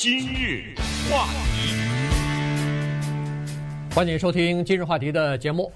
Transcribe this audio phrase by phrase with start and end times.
[0.00, 0.76] 今日
[1.10, 1.26] 话
[1.56, 1.74] 题，
[3.92, 5.72] 欢迎收听今日话题的节目。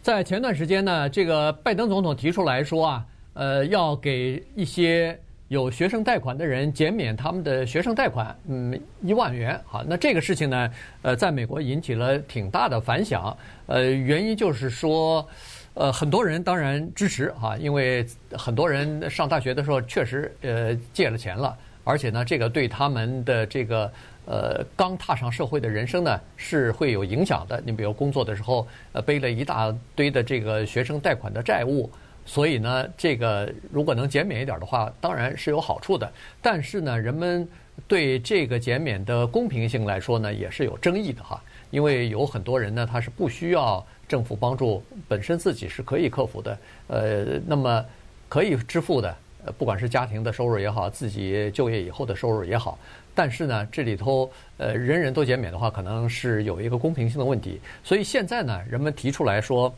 [0.00, 9.60] 在前段时间呢，这个拜登总统提出来说啊，呃，要给一些有学生贷款的人减免他们的学生贷款，嗯，一万元。
[9.66, 10.70] 好，那这个事情呢，
[11.02, 13.36] 呃，在美国引起了挺大的反响。
[13.66, 15.28] 呃，原因就是说，
[15.74, 21.54] 呃，很多人当然支持哈，因为很多人上大学的时候确实呃借了钱了。
[21.86, 23.88] 而且呢，这个对他们的这个
[24.26, 27.62] 呃刚踏上社会的人生呢是会有影响的。
[27.64, 31.88] 你比如工作的时候，呃背了一大堆的这个学生贷款的债务，
[32.24, 36.12] 所以呢，这个如果能减免一点的话，当然是有好处的。
[36.42, 37.48] 但是呢，人们
[37.86, 41.40] 对这个减免的公平性来说呢，也是有争议的哈。
[41.70, 47.84] 因为有很多人呢，他是不需要政府帮助，本身自己是可以克服的，呃，那么
[48.28, 49.16] 可以支付的。
[49.58, 52.78] 不管是家庭的收入也好，自己就业以后的收入也好，
[53.14, 57.60] 但是呢，这里头呃人人都减免的话，可能是有一个公平性的问题。
[57.82, 59.74] 所以现在呢，人们提出来说，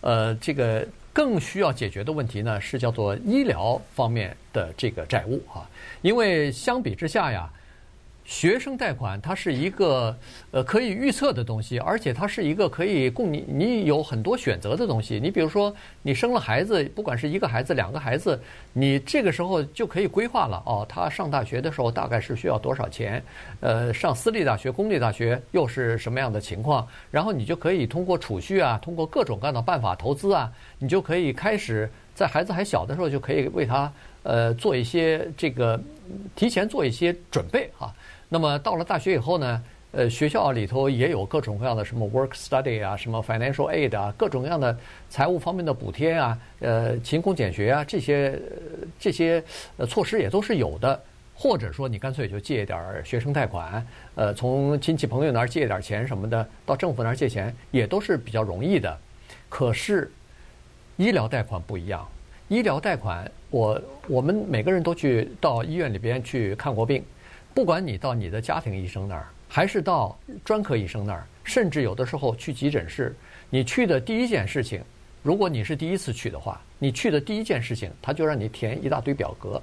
[0.00, 5.68] 呃，这个更需要解决的问题呢，是叫做医疗方面的这个债务啊，
[6.02, 7.50] 因为相比之下呀。
[8.26, 10.14] 学生贷款它是一个
[10.50, 15.20] 呃可以预测的东西，而且它是一个可以供你你有很多选择的东西。
[15.20, 18.38] 你比如说，你生了孩子，不管是一个孩子、两个孩子，
[18.72, 20.84] 你这个时候就可以规划了哦。
[20.88, 23.22] 他上大学的时候大概是需要多少钱？
[23.60, 26.86] 呃，上私立大学、公立大学又是什么样的情况？
[27.12, 35.78] 然后你就可以通过储蓄啊，通过各种各样的办法投资啊，你就可以开始在孩子还小的时候就可以为他呃做一些这个
[36.34, 37.94] 提前做一些准备哈。
[38.28, 44.76] 那么到了大学以后呢，呃，学校里头也有各种各样的什么 work study 啊，什么 financial aid 啊，各种各样的
[45.10, 48.40] 财务方面的补贴啊，呃，勤工俭学啊，这些
[48.98, 49.44] 这些
[49.86, 50.98] 措施也都是有的。
[51.38, 58.98] 或者说你干脆就借一点学生贷款，呃，从亲戚朋友那儿借一点钱什么的，到政府那儿借钱也都是比较容易的。
[59.50, 60.10] 可是
[60.96, 62.08] 医疗贷款不一样，
[62.48, 67.04] 医疗贷款我我们每个人都去到医院里边去看过病。
[67.52, 73.14] 不管你到你的家庭医生那儿，还是到专科医生那儿，甚至有的时候去急诊室，
[73.50, 74.82] 你去的第一件事情，
[75.22, 79.62] 如果你是第一次去的话，你去的第一件事情，他就让你填一大堆表格。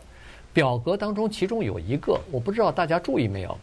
[0.53, 3.57] 表格当中，其中有一个，我不知道大家注意没有，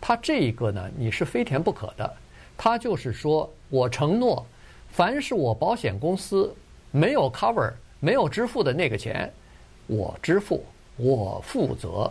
[0.00, 2.16] 他这一个呢，你是非填不可的。
[2.56, 4.46] 他就是说我承诺，
[4.88, 6.54] 凡是我保险公司
[6.90, 9.32] 没有 cover、没有支付的那个钱，
[9.86, 10.64] 我支付，
[10.96, 12.10] 我负责。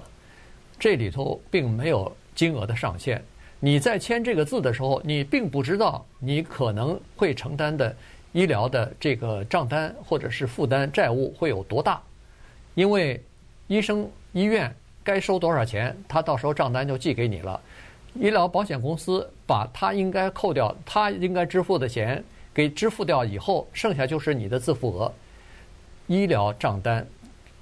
[0.80, 3.24] 这里头并没有金额的上限。
[3.60, 7.96] 你在签这个字的时候，你并不知道你可能会承担的
[8.32, 12.00] 医疗的这个账单或者是负担债务会有多大，
[12.76, 13.20] 因为
[13.66, 14.72] 医生医院
[15.04, 17.60] 该收多少钱，他到时候账单就寄给你了。
[18.14, 22.24] 医疗保险公司把他应该扣掉、他应该支付的钱
[22.58, 25.14] 给支付掉以后，剩下就是你的自付额。
[26.08, 27.06] 医疗账单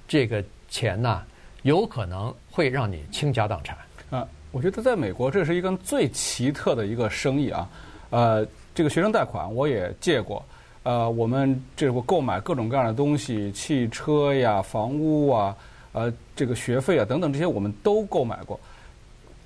[0.08, 1.22] 这个钱呐。
[1.62, 3.76] 有可能会让你倾家荡产
[4.10, 4.24] 啊！
[4.52, 7.68] 我觉得在美国这是一个最奇特的一个生意啊。
[8.10, 10.44] 呃，这个学生贷款我也借过，
[10.84, 15.56] 呃，我们这个购买各种各样的东西，汽车呀、房屋啊、
[15.90, 18.60] 呃，这个学费啊等等这些我们都购买过。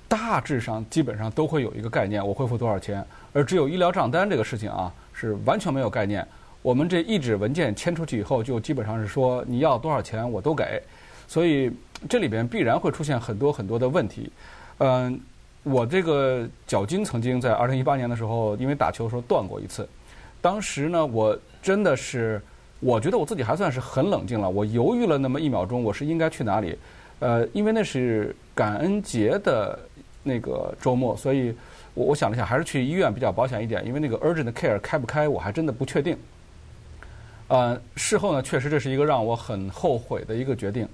[0.07, 3.03] 大致上基本上都会有一个概念，我会付多少钱。
[3.33, 6.27] 而只有医疗账单这个事情啊，是完全没有概念。
[6.61, 10.81] 我们这一纸文件签出去以后，就基本上是说你要多少钱我都给，
[11.27, 11.71] 所以。
[12.09, 14.31] 这里边必然会出现很多很多的问题，
[14.79, 15.21] 嗯，
[15.61, 19.87] 我这个脚筋曾经在二零一八年的时候，因为打球的时候断过一次，
[20.41, 22.41] 当时呢，我真的是，
[22.79, 26.75] 我觉得我自己还算是很冷静了，我犹豫了那么一秒钟，我是应该去哪里？
[27.19, 29.77] 呃，因为那是感恩节的
[30.23, 31.53] 那个周末，所以
[31.93, 36.17] 我我想了想，还是去医院比较保险一点，因为那个 urgent care 开不开，我还真的不确定。
[37.47, 40.87] 呃，事后呢，确实这是一个让我很后悔的一个决定。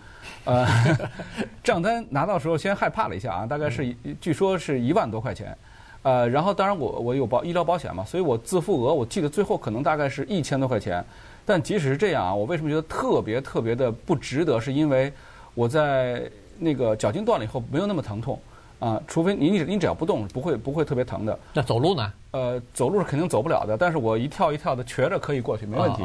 [0.43, 0.67] 呃，
[1.63, 5.55] 账单拿到时候先害怕了一下啊，大概是据说是一万多块钱。
[6.01, 11.03] 呃，然后当然我我有保医疗保险嘛，所以我自付额我记得最后可能大概是一千多块钱。
[11.45, 14.59] 但即使是这样啊，我为什么觉得特别特别的不值得？
[14.59, 15.13] 是因为
[15.53, 16.23] 我在
[16.57, 18.39] 那个脚筋断了以后没有那么疼痛
[18.79, 21.37] 啊，除非你你你只要不动，不会不会特别疼的。
[21.53, 22.13] 那走路呢？
[22.31, 26.03] 呃，走路是肯定走不了的，但是我一跳一跳的瘸着可以过去，没问题。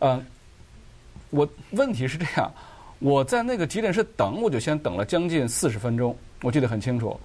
[0.00, 0.24] 嗯，
[1.30, 2.50] 我问题是这样，
[2.98, 7.18] 我在那个急诊室等，我就先等了将近四十分钟，我记得很清楚。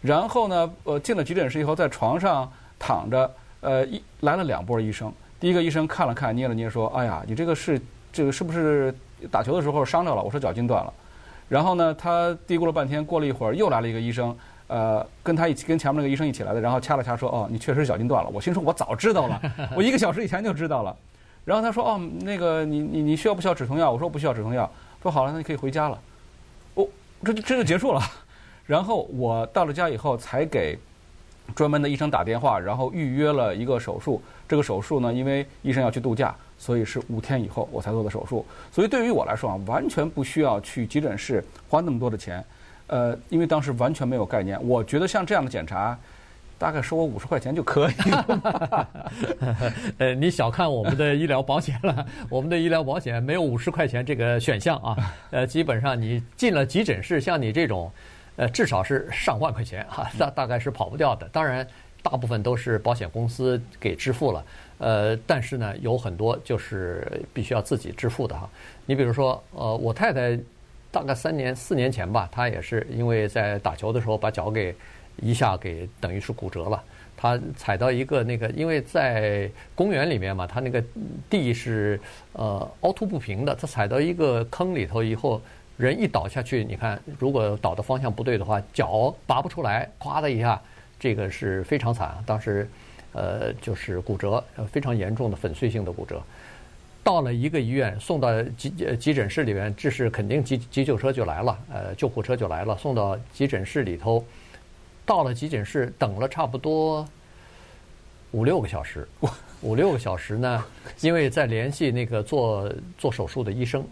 [0.00, 5.12] 然后呢，呃，进了急诊室以后，在床上躺着，呃，一来了两波医生。
[5.38, 7.80] 第一个医生看了看，捏了捏，说：“哎呀，你这个是
[8.12, 8.92] 这个是不是
[9.30, 10.92] 打球的时候伤着了？”我说：“脚筋断了。”
[11.52, 14.34] 然后呢，他嘀咕了半天，过了一会儿，又来了一个医生，
[14.68, 18.30] 呃，跟他一起跟前面那个医生一起来的，然后掐了掐说，哦，你确实是脚筋断了。
[18.32, 19.38] 我心说，我早知道了，
[19.76, 20.96] 我一个小时以前就知道了。
[21.44, 23.92] 然后他说，哦，那个你你你需要不需要止痛药？
[23.92, 24.70] 我说不需要止痛药。
[25.02, 25.98] 说好了，那你可以回家了。
[26.76, 26.88] 哦，
[27.22, 28.00] 这就这就结束了。
[28.64, 30.78] 然后我到了家以后，才给
[31.54, 34.22] 专门的医生打电话，然后预约了一个手术。
[34.48, 38.46] 这个手术呢，因为医生要去度假，所以是五天以后我才做的手术。
[38.70, 42.44] 所以对于我来说啊，完全不需要去急诊室花那么多的钱。
[42.86, 45.98] 呃，因为当时完全没有概念，我觉得像这样的检查，
[46.58, 48.88] 大概收我五十块钱就可以了。
[49.98, 54.96] 呃，你小看我们的医疗保险了， 我们的医疗保险没有五十块钱这个选项啊。
[55.32, 57.90] 呃，基本上你进了急诊室，像你这种，
[58.36, 61.26] 呃，至少是上万块钱哈，大大概是跑不掉的。
[61.32, 61.66] 当然，
[62.02, 64.44] 大部分都是保险公司给支付了。
[64.82, 68.50] 呃，但是呢，有很多就是必须要自己支付的哈。
[68.84, 70.38] 你比如说，呃，我太太。
[70.94, 74.76] 大概三年四年前吧，她也是因为在打球的时候把脚给
[75.22, 76.84] 一下给等于是骨折了。
[77.16, 80.84] 他踩到一个那个，因为在公园里面嘛，他那个
[81.30, 81.98] 地是
[82.34, 85.40] 呃凹凸不平的，他踩到一个坑里头以后，
[85.78, 90.60] 人一倒下去，你看如果倒的方向不对的话，脚拔不出来，咵的一下，
[91.00, 92.22] 这个是非常惨。
[92.26, 92.68] 当时
[93.12, 96.22] 呃就是骨折，非常严重的粉碎性的骨折。
[97.04, 104.24] 到了一个医院，送到急急诊室里面，这是肯定急急救车就来了，呃，救护车就来了，送到急诊室里头。
[105.04, 107.04] 到了急诊室，等了差不多
[108.30, 109.06] 五六个小时。
[109.62, 110.64] 五六个小时呢，
[111.00, 113.84] 因为在联系那个做做手术的医生，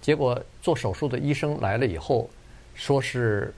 [0.00, 2.28] 结果做手术的医生来了以后，
[2.74, 3.54] 说是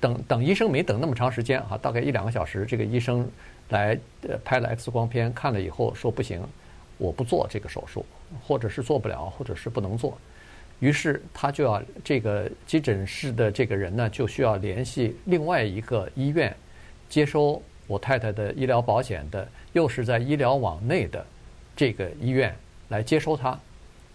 [0.00, 3.28] 等等医生没等那么长时间啊，大概一两个小时，这个医生
[3.70, 6.40] 来呃拍了 X 光片，看了以后说不行，
[6.98, 8.06] 我不做这个手术。
[8.46, 10.16] 或者是做不了，或者是不能做，
[10.78, 16.54] 于是他就要这个急诊室的这个人呢，就需要联系另外一个医院，
[17.08, 21.26] 接收我太太的医疗保险的，又是在医疗网内的
[21.74, 22.54] 这个医院
[22.88, 23.58] 来接收他。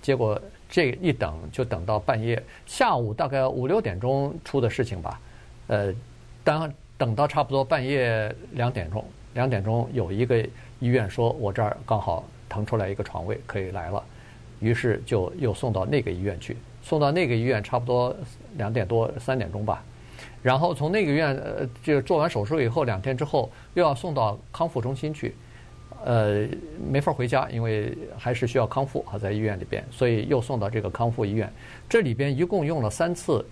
[0.02, 5.20] 结果这一等就等到半夜，下午大概五六点钟出的事情吧。
[5.68, 5.94] 呃，
[6.42, 9.04] 当等到差不多半夜两点钟，
[9.36, 10.44] 两点钟有一个
[10.80, 12.26] 医院说，我这儿刚好。
[12.48, 14.02] 腾出来一个床位可以来了，
[14.60, 18.16] 于是就又送到那个医院去，送到那个医院差不多
[18.56, 19.84] 两点多三点钟吧，
[20.44, 25.36] 然后从那个医院呃就做完手术以后两天之后又要送到康复中心去，
[26.06, 26.48] 呃
[26.88, 31.52] 没法回家，因为还是需要康复啊在医院里边，所以又送到这个康复医院，
[31.90, 33.44] 这里边一共用了三次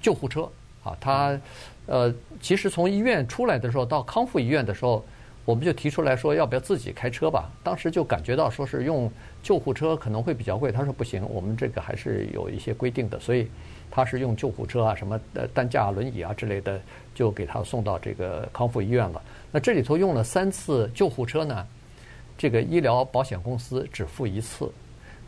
[0.00, 0.48] 救护车
[0.84, 1.40] 啊，他
[1.86, 5.04] 呃其实从医院出来的时候到康复医院的时候。
[5.46, 7.50] 我们就提出来说，要不要自己开车吧？
[7.62, 10.72] 当时就感觉到说是用救护车可能会比较贵。
[10.72, 13.46] 他说不行，我们这个还是有一些规定的，所以
[13.90, 16.80] 他是用救护车啊，什么呃担架轮椅啊之类的，
[17.14, 19.20] 就给他送到这个康复医院了。
[19.52, 21.66] 那这里头用了三次救护车呢，
[22.38, 24.72] 这个医疗保险公司只付一次，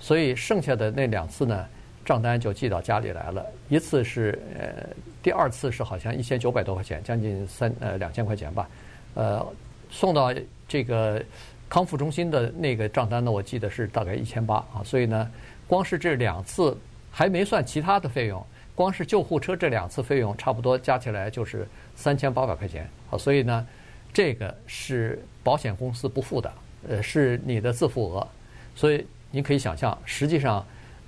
[0.00, 1.66] 所以剩下的那两次呢，
[2.06, 3.44] 账单就寄到家里来了。
[3.68, 4.86] 一次是呃，
[5.22, 8.66] 第二次是好像一千九百多块钱，将近三呃两千块钱吧，
[9.12, 9.46] 呃。
[9.88, 10.34] 送到
[10.66, 11.22] 这个
[11.68, 15.30] 康复中心的那个账单呢，我记得是大概一千八啊，所以呢，
[15.68, 16.76] 光是这两次
[17.08, 18.44] 还没算其他的费用，
[18.74, 23.64] 光是救护车这两次费用，差不多加起来就是三千八百块钱啊，所以呢，
[24.12, 26.52] 这个是保险公司不付的，
[26.88, 28.26] 呃，是你的自付额，
[28.74, 30.66] 所以你可以想象，实际上，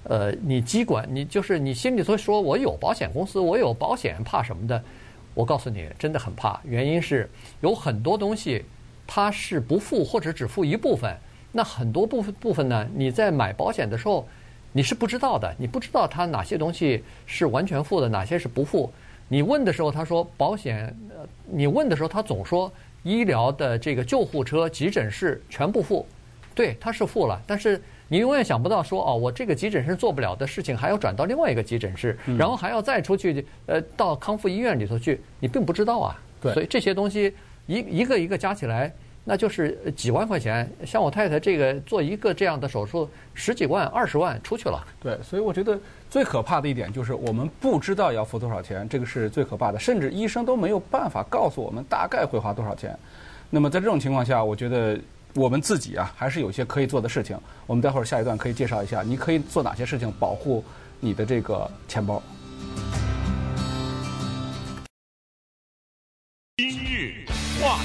[0.09, 4.83] 呃，你机管你就是你心里头说我有保险公司，我有保险，怕什么的？
[5.35, 8.65] 我告诉你，真的很怕，原因是有很多东西。
[9.11, 11.17] 它是不付或者只付一部分，
[11.51, 12.87] 那很多部分部分呢？
[12.95, 14.29] 你在买保险的时候，
[14.71, 18.93] 你是不知道的，你不知道它哪些东西是完全付的，哪些是不付。
[19.27, 20.95] 你问的时候，他说保险，
[21.47, 22.71] 你问的时候，他总说
[23.03, 26.07] 医疗的这个救护车、急诊室全部付，
[26.59, 36.21] 对，他是付了，但是你永远想不到说哦，我这个急诊室做不了的事情，还要转到另外一个急诊室，然后还要再出去，呃，到康复医院里头去，你并不知道啊。
[36.41, 37.33] 对，所以这些东西。
[37.71, 38.91] 一一个一个加起来，
[39.25, 40.67] 那就是几万块钱。
[40.87, 44.83] 像我太太这个做一个这样的手术，十几万、二十万出去了。
[45.03, 49.79] 对，所以我觉得最可怕的一点就是我们不知道要付多少钱，这个是最可怕的。
[49.79, 52.99] 甚至医生都没有办法告诉我们大概会花多少钱。
[53.51, 54.99] 那么在这种情况下，我觉得
[55.39, 57.39] 我们自己啊，还是有些可以做的事情。
[57.65, 60.65] 我们待会儿下一段可以介绍一下，你可以做哪些事情保护
[60.99, 62.21] 你的这个钱包。
[66.57, 67.25] 今日
[67.63, 67.79] 话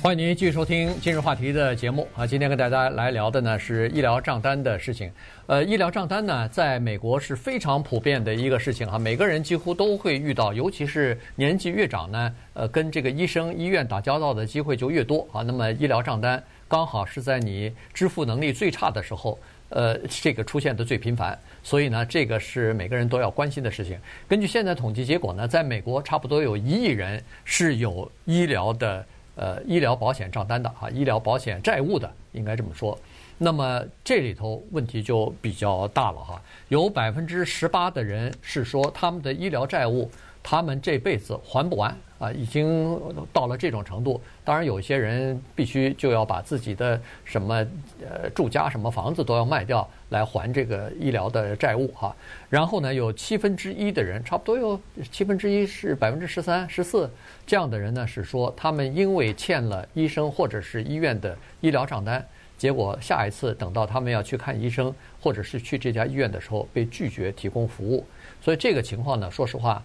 [0.00, 2.24] 欢迎您继续收听今日话题的节目啊！
[2.24, 5.10] 今天跟大家来聊的呢是医疗账单的事情。
[5.48, 15.42] 呃，医疗账单呢，在美国是非常普遍的一个事情哈，每个人几乎都会遇到，尤其是年纪越长呢，呃，跟这个医生、医院打交道的机会就越多啊。
[15.42, 19.36] 那么医疗账单刚好是在你支付能力最差的时候，
[19.70, 23.98] 呃，这个出现的最频繁，所以呢，这个是每个人都要关心的事情。
[24.28, 29.04] 根据现在统计结果呢，在美国差不多有一亿人是有医疗的。
[29.38, 32.98] 呃，医疗保险账单的啊，医疗保险债务的，应该这么说。
[33.38, 40.10] 那么这里头问题就比较大了哈，有百分之十八的人是说他们的医疗债务。
[40.40, 43.00] 他们这辈子还不完啊，已经
[43.32, 44.20] 到了这种程度。
[44.44, 47.54] 当然，有些人必须就要把自己的什么
[48.00, 52.14] 呃住家、什么房子都要卖掉来还这个医疗的债务哈。
[52.50, 54.80] 然后呢，有七分之一的人，差不多有
[55.12, 57.08] 七分之一是百分之十三、十四
[57.46, 68.04] 这样的人呢，是说他们因为欠了医生或者是医院的医疗账单，结果下一次等到他们要去看医生或者是去这家医院的时候，被拒绝提供服务。
[68.40, 69.80] 所以这个情况呢，说实话。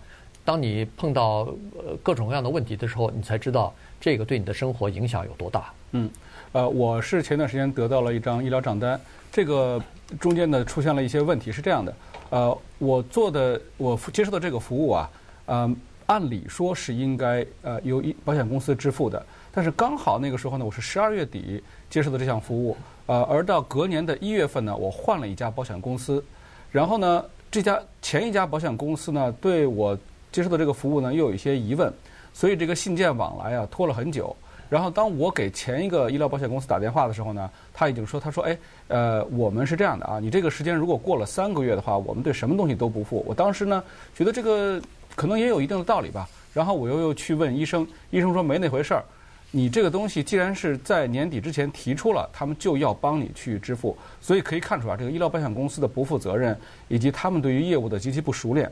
[0.45, 1.47] 当你碰到
[1.77, 5.73] 呃各种各样的问题的时候，你才知道这个对你的生活影响有多大。
[5.91, 6.09] 嗯，
[6.51, 8.99] 呃，我是前段时间得到了一张医疗账单，
[9.31, 9.81] 这个
[10.19, 11.95] 中间呢出现了一些问题，是这样的，
[12.31, 15.09] 呃，我做的我接受的这个服务啊，
[15.45, 15.75] 呃，
[16.07, 26.23] 按理说是应该呃由医保险公司支付的，但是刚好那个时候呢，我是十二月底接受的这项服务，呃，而到隔年的一月份呢，我换了一家保险公司，
[26.71, 29.97] 然后呢，这家前一家保险公司呢对我。
[30.33, 31.93] 接受的这个服务呢，又有一些疑问，
[32.33, 34.35] 所以这个信件往来啊拖了很久。
[34.69, 43.23] 然后当我给前一个医疗保险公司打电话的时候呢，他已经说，他说，哎，呃，我们是这样的啊，你这个时间如果过了三个月的话，我们对什么东西都不付。
[43.27, 43.83] 我当时呢，
[44.15, 44.81] 觉得这个
[45.15, 46.27] 可能也有一定的道理吧。
[46.55, 49.03] 然后我又又去问医生，医生说没那回事儿，
[49.51, 53.95] 你这个东西既然是在年底之前提出了，他们就要帮你去支付。
[54.19, 58.71] 所以可以看出来，这个医疗保险公司的不负责任，以及他们对于业务的极其不熟练。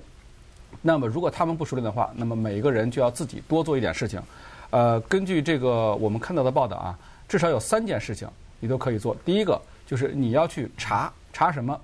[0.82, 4.20] 那么，如果他们不熟练的话，那么每一个人就要自己多做一点事情。
[4.72, 6.98] 呃，根据这个我们看到的报道啊，
[7.28, 8.28] 至少有三件事情
[8.60, 9.16] 你都可以做。
[9.24, 11.80] 第一个就是你要去查查什么？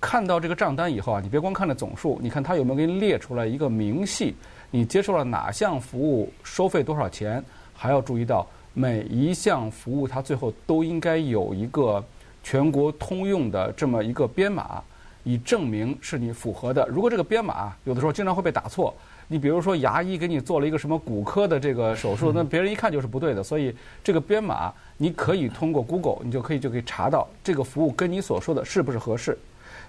[0.00, 4.34] 看到这个账单以后啊，你别光看着总数，你看他有没有给你列出来一个明细，
[4.70, 7.42] 你接受了哪项服务，收费多少钱？
[7.74, 12.02] 还要注意到每一项服务它最后都应该有一个
[12.42, 14.82] 全国通用的这么一个编码。
[15.26, 16.86] 以证明是你符合的。
[16.86, 18.94] 如果这个编码有的时候经常会被打错，
[19.26, 23.42] 你比如说牙医给你做了一个什么骨科的这个手术，那别人一看就是不对的。
[23.42, 29.36] 所以这个编码你可以通过 Google，你就可以就可以查到这个服务跟你所说的是不是合适。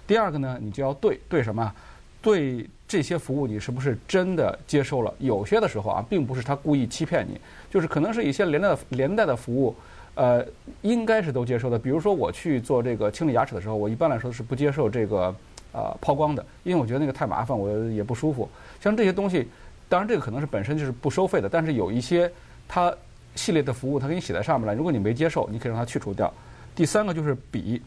[0.08, 1.72] 第二个呢，你就要对对什么？
[2.20, 5.14] 对这些服务你是不是真的接受了？
[5.20, 7.40] 有些的时候啊，并不是他故意欺骗你，
[7.70, 9.76] 就是可能是一些连带的连带的服务。
[10.18, 10.44] 呃，
[10.82, 11.78] 应该是都接受的。
[11.78, 15.34] 比如说，我去做这个清理牙齿的时候，我一般来说是不接受这个
[15.72, 18.50] 呃抛光的，因为我觉得那个太麻烦，我也不舒服。
[18.82, 19.48] 像这些东西，
[19.88, 22.32] 当然这个可能是本身就是不收费的，但是有一些
[22.68, 22.92] 它
[23.36, 24.74] 系列的服务，它给你写在上面了。
[24.74, 26.34] 如果你没接受，你可以让它去除掉。
[26.76, 27.80] 第三个就是笔，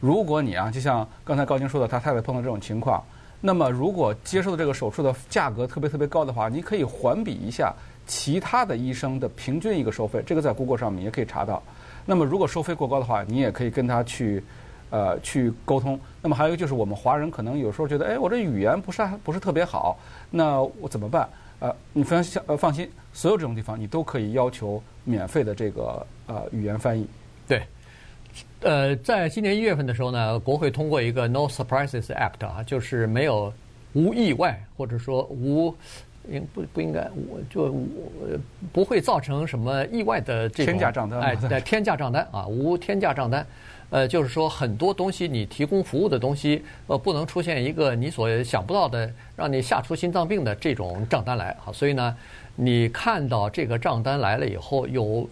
[0.00, 3.00] 如果你啊，就像刚才高晶说的，他太太碰到这种情况，
[3.40, 7.72] 那么如果接受的这个手术的价格特别特别高的话，你可以环比一下。
[8.06, 11.62] 其他的医生的平均一个收费，这个在 Google 上面也可以查到。
[12.04, 14.42] 那么如果收费过高的话，你也可以跟他去，
[14.90, 15.98] 呃，去沟通。
[16.20, 19.96] 那么还有就是我们华人可能有时候觉得，哎，我这语言不是不是特别好，
[20.30, 21.28] 那我怎么办？
[21.60, 27.06] 呃，你放心，呃，放心，所有这种地方你都可以要求免费的这个呃语言翻译。
[27.46, 27.62] 对，
[28.62, 33.52] 呃，在今年一月份的时候呢，国会通过一个 No Surprises Act 啊，就是没有
[33.92, 35.72] 无意外或者说无。
[36.28, 38.38] 应不不应该，我就我
[38.72, 43.46] 不会造成什么意外的这种天价账单，哎，对， 天价账单啊，无天价账单，
[43.90, 51.72] 呃，就是说很多东西你提供服务的东西，呃，不能出现一个你所想不到的，让你吓出心脏病的这种账单来啊。
[51.72, 52.16] 所以呢，
[52.54, 55.28] 你看到这个账单来了以后，有，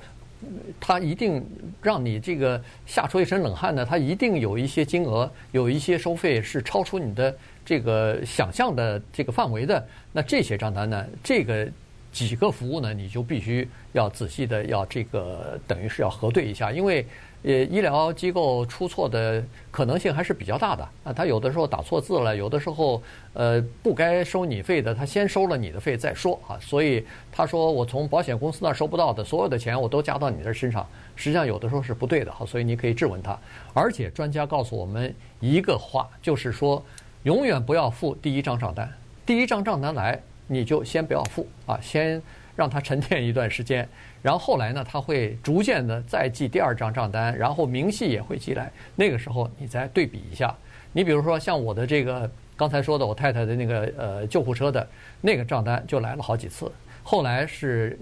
[0.81, 1.45] 它一定
[1.83, 7.35] 让你这个吓出一身冷汗的，它一定有一些金额，有一些收费是超出你的。
[7.65, 11.69] 这个想象的这个范围的，那这些账单呢，这个
[12.11, 17.05] 几个服务呢，你就必须要仔细的要这个等于是要核对一下，因为
[17.43, 23.03] 呃医疗机构出错的可能性还是比较大的啊，他有的时候打错字了，有的时候
[23.33, 33.39] 呃不该收你费的，他先收了你的费再说啊，所以他说我从保险公司那收不到的所有的钱我都加到你的身上，实际上有的时候是不对的哈，所以你可以质问他，
[33.73, 36.83] 而且专家告诉我们一个话，就是说。
[37.25, 38.91] 永远不要付第一张账单，
[39.27, 42.23] 第一张账单来你就先不要付啊，先
[42.55, 43.87] 让它沉淀一段时间，
[44.23, 48.71] 然后后来呢，他会逐渐的再寄第二张账单，然后明细也会寄来。
[48.97, 50.55] 那个时候你再对比一下，
[50.93, 54.87] 你比如说像我的这个刚才说的我太太的那个呃救护车的
[55.21, 56.71] 那个账单就来了好几次，
[57.03, 57.99] 后来是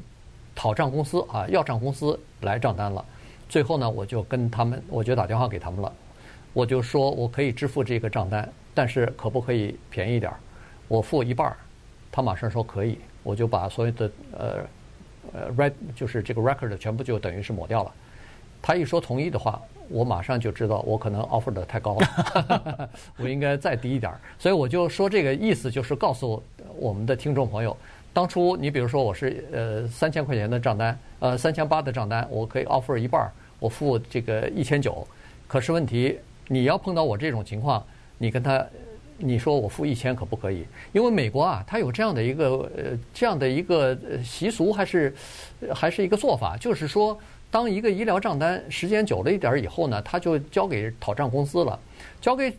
[0.55, 3.05] 讨账公司啊要账公司来账单了，
[3.49, 5.93] 最后呢我就跟他们我就打电话给他们了，
[6.53, 10.39] 我就说我可以支付这个账单，但是可不可以便宜点儿？
[10.89, 11.57] 我付一半儿，
[12.11, 12.99] 他马上说可以。
[13.23, 14.65] 我就把所有的呃
[15.33, 17.93] 呃 red 就是这个 record 全部就等于是抹掉了。
[18.63, 24.21] 他一说同意的话，我马上就知道我可能 offer 的太高了， 我应该再低一点儿。
[24.39, 26.43] 所以我就说这个意思就是告诉
[26.77, 27.77] 我们的听众朋友，
[28.13, 33.31] 当初你比如说我是呃三千块钱的账单，呃三千八的账单，我可以 offer 一半，
[33.61, 35.07] 我付这个一千九。
[35.47, 36.19] 可是问题
[36.49, 37.85] 你要碰到我这种情况，
[38.19, 38.67] 你跟他。
[39.19, 40.67] 你说我付一千可不可以？
[40.93, 45.15] 因为美国啊，它有这样的一个呃这样的一个习俗，还是
[45.75, 47.19] 还是一个做法，就是说，
[47.51, 51.79] 当一个医疗账单时间久了一点以后呢，他就交给讨账公司了。
[52.21, 52.53] 交给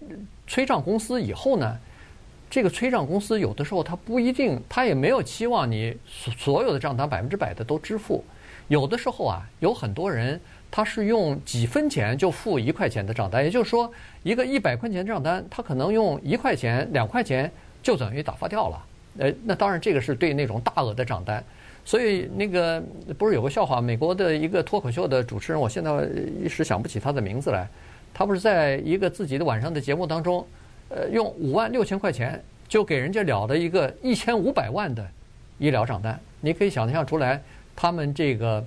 [0.47, 1.77] 催账公司以后呢，
[2.49, 8.23] 这个催账公司有的时候他不一定，他也没有期望你所所有的账单百分之百的都支付。
[8.67, 10.39] 有的时候啊，有很多人。
[10.69, 13.89] 他是用几分钱就付一块钱的账单，也就是说，
[14.21, 17.49] 一个一百块钱账单，他可能用一块钱、两块钱
[17.81, 18.85] 就等于打发掉了。
[19.19, 21.41] 呃，那当然这个是对那种大额的账单。
[21.85, 22.83] 所以那个
[23.17, 25.89] 不是有个笑话，美国的一个脱口秀的主持人，我现在
[26.43, 27.65] 一时想不起他的名字来。
[28.13, 30.45] 他不是在一个自己的晚上的节目当中，
[30.89, 35.07] 呃，用五万六千块钱就给人家了了一个一千五百万的
[35.59, 36.19] 医疗账单。
[36.41, 37.41] 你可以想象出来，
[37.77, 38.61] 他们这个。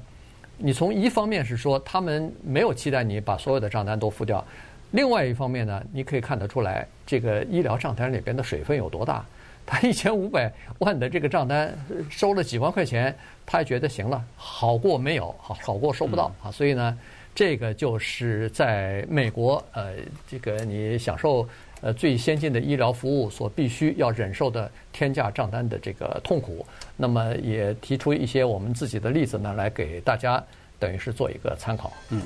[0.63, 4.45] 你从一方面是说他们没有期待你把所有的账单都付掉，
[4.91, 9.25] 另外一方面呢，你可以看得出来这个医疗账单里边的水分有多大。
[9.65, 11.75] 他一千五百万的这个账单
[12.11, 16.51] 收了几万块钱，他也觉得行了，好过没有，好好过收不到啊。
[16.51, 16.99] 所以呢，
[17.35, 19.95] 这个就是在美国呃，
[20.29, 21.49] 这个你享受。
[21.81, 30.43] 呃，最先进的医疗服务所必须要忍受的天价账单的这个痛苦，那么也提出一些我们自己的例子呢，来给大家
[30.79, 31.93] 等于是做一个参考。
[32.11, 32.21] 嗯。